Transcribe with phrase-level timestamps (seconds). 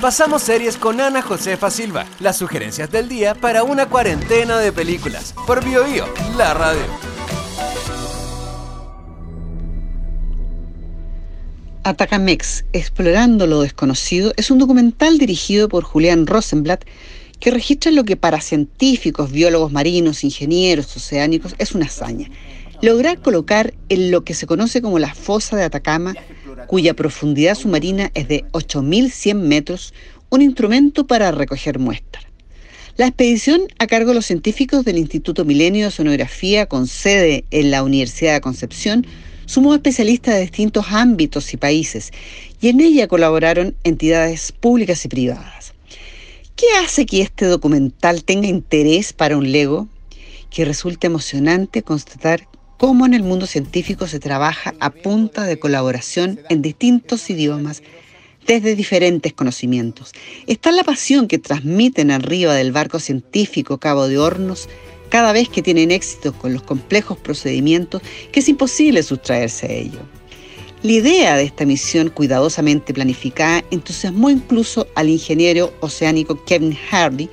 [0.00, 5.34] Pasamos series con Ana Josefa Silva, las sugerencias del día para una cuarentena de películas.
[5.46, 6.06] Por BioBio,
[6.36, 6.82] la radio.
[11.82, 16.84] Atacamex, Explorando lo Desconocido, es un documental dirigido por Julián Rosenblatt
[17.40, 22.30] que registra lo que para científicos, biólogos marinos, ingenieros oceánicos es una hazaña.
[22.82, 26.14] Lograr colocar en lo que se conoce como la fosa de Atacama,
[26.66, 29.94] cuya profundidad submarina es de 8.100 metros,
[30.30, 32.26] un instrumento para recoger muestras.
[32.96, 37.70] La expedición, a cargo de los científicos del Instituto Milenio de Sonografía, con sede en
[37.70, 39.06] la Universidad de Concepción,
[39.44, 42.10] sumó especialistas de distintos ámbitos y países,
[42.60, 45.74] y en ella colaboraron entidades públicas y privadas.
[46.56, 49.88] ¿Qué hace que este documental tenga interés para un lego?
[50.48, 56.40] Que resulta emocionante constatar cómo en el mundo científico se trabaja a punta de colaboración
[56.48, 57.82] en distintos idiomas
[58.46, 60.12] desde diferentes conocimientos.
[60.46, 64.68] Está la pasión que transmiten arriba del barco científico Cabo de Hornos
[65.08, 68.02] cada vez que tienen éxito con los complejos procedimientos
[68.32, 70.00] que es imposible sustraerse a ello.
[70.82, 77.28] La idea de esta misión cuidadosamente planificada entusiasmó incluso al ingeniero oceánico Kevin Hardy,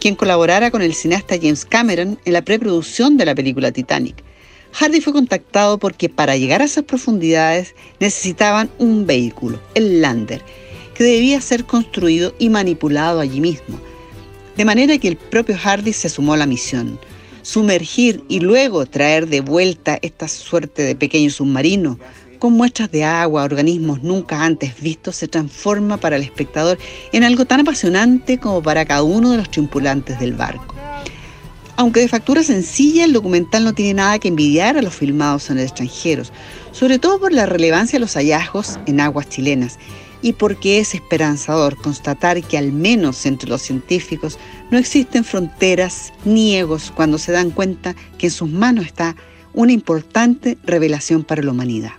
[0.00, 4.24] quien colaborara con el cineasta James Cameron en la preproducción de la película Titanic.
[4.72, 10.42] Hardy fue contactado porque para llegar a esas profundidades necesitaban un vehículo, el Lander,
[10.94, 13.80] que debía ser construido y manipulado allí mismo.
[14.56, 16.98] De manera que el propio Hardy se sumó a la misión.
[17.42, 21.98] Sumergir y luego traer de vuelta esta suerte de pequeño submarino
[22.40, 26.78] con muestras de agua, organismos nunca antes vistos, se transforma para el espectador
[27.12, 30.69] en algo tan apasionante como para cada uno de los tripulantes del barco.
[31.80, 35.56] Aunque de factura sencilla, el documental no tiene nada que envidiar a los filmados en
[35.56, 36.24] el extranjero,
[36.72, 39.78] sobre todo por la relevancia de los hallazgos en aguas chilenas
[40.20, 44.38] y porque es esperanzador constatar que al menos entre los científicos
[44.70, 49.16] no existen fronteras ni egos cuando se dan cuenta que en sus manos está
[49.54, 51.92] una importante revelación para la humanidad.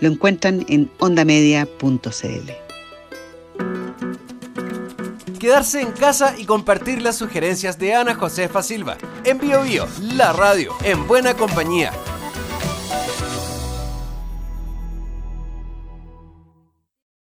[0.00, 2.67] Lo encuentran en ondamedia.cl.
[5.38, 8.98] Quedarse en casa y compartir las sugerencias de Ana Josefa Silva.
[9.24, 11.92] En Bio, Bio la radio, en buena compañía.